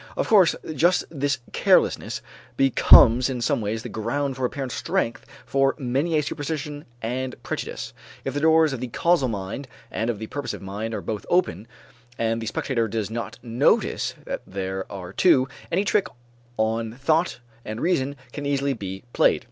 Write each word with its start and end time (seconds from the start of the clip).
Of 0.17 0.27
course 0.27 0.55
just 0.73 1.03
this 1.11 1.37
carelessness 1.53 2.23
becomes 2.57 3.29
in 3.29 3.39
some 3.39 3.61
ways 3.61 3.83
the 3.83 3.87
ground 3.89 4.35
for 4.35 4.45
apparent 4.45 4.71
strength 4.71 5.27
for 5.45 5.75
many 5.77 6.17
a 6.17 6.23
superstition 6.23 6.85
and 7.03 7.35
prejudice. 7.43 7.93
If 8.25 8.33
the 8.33 8.39
doors 8.39 8.73
of 8.73 8.79
the 8.79 8.87
causal 8.87 9.27
mind 9.27 9.67
and 9.91 10.09
of 10.09 10.17
the 10.17 10.25
purposive 10.25 10.63
mind 10.63 10.95
are 10.95 11.01
both 11.01 11.27
open, 11.29 11.67
and 12.17 12.41
the 12.41 12.47
spectator 12.47 12.87
does 12.87 13.11
not 13.11 13.37
notice 13.43 14.15
that 14.25 14.41
there 14.47 14.91
are 14.91 15.13
two, 15.13 15.47
any 15.71 15.85
trick 15.85 16.07
on 16.57 16.93
thought 16.93 17.39
and 17.63 17.79
reason 17.79 18.15
can 18.33 18.47
easily 18.47 18.73
be 18.73 19.03
played. 19.13 19.39